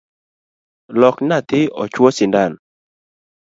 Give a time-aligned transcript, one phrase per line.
[0.99, 2.57] Lok nyathi ochuo siandane